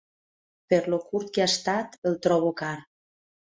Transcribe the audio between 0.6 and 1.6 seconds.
Per lo curt que ha